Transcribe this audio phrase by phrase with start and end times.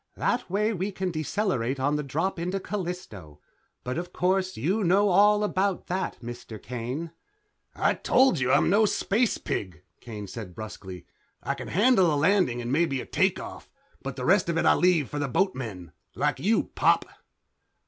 [0.15, 3.39] "That way we can decelerate on the drop into Callisto.
[3.83, 6.59] But, of course, you know all about that, Mr.
[6.59, 7.11] Kane."
[7.75, 11.05] "I told you I'm no space pig," Kane said brusquely.
[11.43, 13.69] "I can handle a landing and maybe a takeoff,
[14.01, 15.91] but the rest of it I leave for the boatmen.
[16.15, 17.05] Like you, Pop."